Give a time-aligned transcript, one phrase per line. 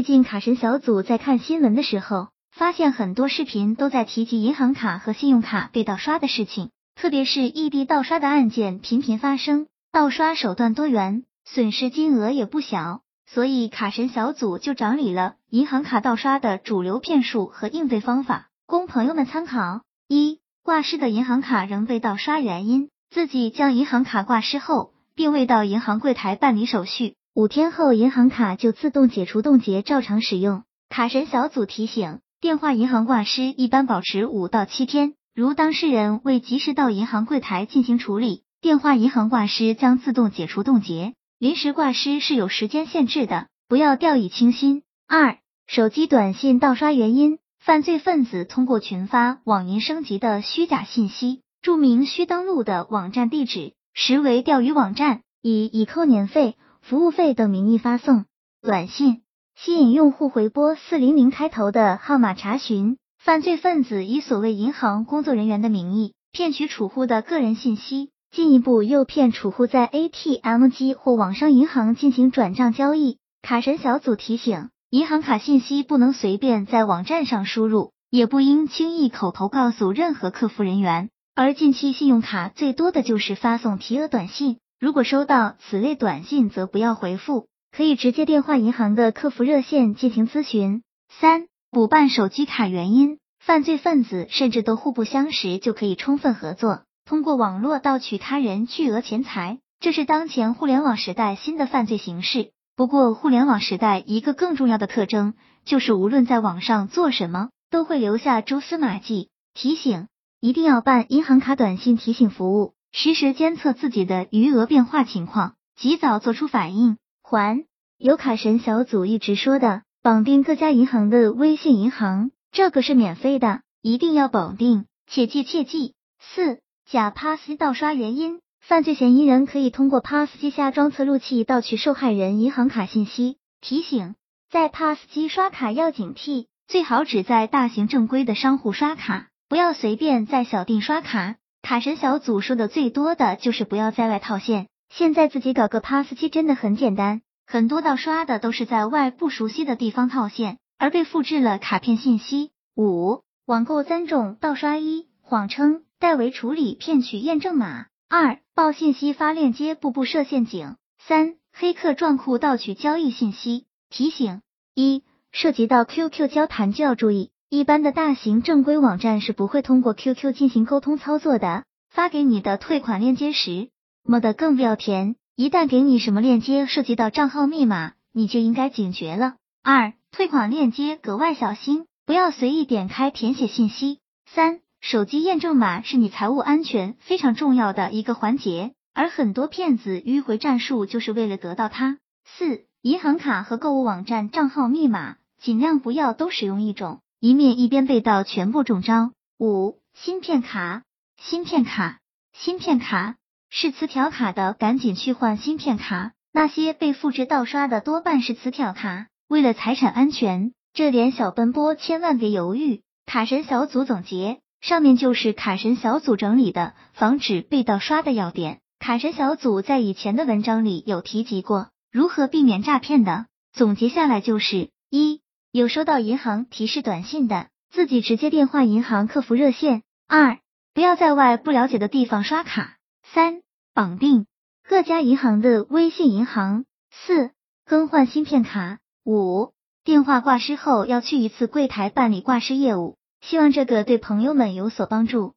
[0.00, 13.02] 最近卡神小组在看新闻的时候，发现很多视频都在提及银行卡和信用卡被盗刷的事情，特别是异地盗刷的案件频频发生，盗刷手段多元，损失金额也不小。
[13.30, 19.82] 所以卡神小组就整理了银行卡盗刷的主流骗术和应对方法，供朋友们参考。
[20.08, 27.16] 一、挂失的银行卡仍被盗刷原因：自己将银行卡挂失后，并未到银行柜台办理手续。
[27.32, 30.64] 五天后，银行卡就自动解除冻结，照常使用。
[30.88, 41.14] 卡神小组提醒：电话银行挂失一般保持五到七天，如当事人未及时到银行柜台进行处理，电话银行挂失将自动解除冻结。
[41.38, 44.82] 临时挂失是有时间限制的，不要掉以轻心。
[45.06, 56.56] 二、手机短信盗刷原因：犯罪分子通过群发网银升级的虚假信息，注明需登录的网站地址，实为钓鱼网站，以已扣年费。
[56.80, 58.24] 服务费等名义发送
[58.60, 59.22] 短信，
[59.54, 62.96] 吸引用户回拨四零零开头的号码查询。
[63.22, 73.18] 犯罪分子以所谓银行工作人员的名义骗取储户的个人信息，进一步诱骗储户在 ATM 机或网上银行进行转账交易。
[73.42, 81.10] 卡神小组提醒：银行卡信息不能随便在网站上输入，也不应轻易口头告诉任何客服人员。
[81.34, 84.58] 而近期信用卡最多的就是发送提额短信。
[84.80, 90.82] 如果收到此类短信，则不要回复，可以直接电话银行的客服热线进行咨询。
[91.10, 102.52] 三、补办手机卡原因，犯罪分子甚至都互不相识就可以充分合作，通过网络盗取他人巨额钱财，这是当前互联网时代新的犯罪形式。
[102.74, 105.34] 不过，互联网时代一个更重要的特征
[105.66, 109.28] 就是无论在网上做什么，都会留下蛛丝马迹。
[109.52, 110.08] 提醒：
[110.40, 112.72] 一定要办银行卡短信提醒服务。
[112.92, 116.98] 实时监测自己的余额变化情况，及早做出反应。
[117.22, 117.64] 还
[117.96, 125.94] 有卡神小组一直说的，绑定各家银行的微信银行，这个是免费的，一定要绑定，切记切记。
[126.18, 133.36] 四假 pass 机盗刷原因，犯罪嫌疑人可以通过 pass 机下装测录器盗取受害人银行卡信息。
[133.60, 134.16] 提醒，
[134.50, 141.36] 在 pass 机刷卡要警惕，最好只在大型正规的商户刷卡，不要随便在小店刷卡。
[141.70, 152.50] 卡神小组说的最多的就是不要在外套现，现在自己搞个 pass 机真的很简单，很多盗刷的都是在外不熟悉的地方套现，而被复制了卡片信息。
[152.74, 163.66] 五、网购三种盗刷：一、谎称代为处理骗取验证码；二、报信息发链接步步设陷阱；三、黑客撞库盗取交易信息。
[163.90, 164.40] 提醒：
[164.74, 167.30] 一、涉及到 QQ 交谈就要注意。
[167.52, 173.70] 一般的大型正规网站是不会通过 QQ 进行沟通操作的，发给你的退款链接时，
[174.04, 175.16] 么的更不要填。
[175.34, 179.34] 一旦给你什么链接涉及到账号密码，你就应该警觉了。
[179.64, 183.98] 二、退款链接格外小心，不要随意点开填写信息。
[184.26, 191.98] 三、手机验证码是你财务安全非常重要的一个环节，而很多骗子迂回战术就是为了得到它。
[192.24, 197.00] 四、银行卡和购物网站账号密码，尽量不要都使用一种。
[197.20, 199.12] 一面一边被盗，全部中招。
[199.38, 200.84] 五、芯片卡，
[201.18, 201.98] 芯片卡，
[202.32, 203.16] 芯片卡
[203.50, 206.12] 是磁条卡的，赶紧去换芯片卡。
[206.32, 209.08] 那些被复制盗刷的多半是磁条卡。
[209.28, 212.80] 为了财产安全，这点小奔波千万别犹豫。
[213.04, 218.60] 卡神小组总结，上面就是卡神小组整理的防止被盗刷的要点。
[218.78, 225.20] 卡神小组在以前的文章里有提及过如何避免诈骗的，总结下来就是一。
[225.52, 229.82] 有收到银行提示短信的，自己直接电话银行客服热线。
[230.06, 230.38] 二，
[230.74, 232.76] 不要在外不了解的地方刷卡。
[233.02, 233.42] 三，
[233.74, 234.26] 绑定
[234.62, 236.66] 各家银行的微信银行。
[236.92, 237.32] 四，
[237.64, 238.78] 更换芯片卡。
[239.04, 239.52] 五，
[239.82, 242.96] 电话挂失后要去一次柜台办理挂失业务。
[243.20, 245.34] 希望这个对朋友们有所帮助。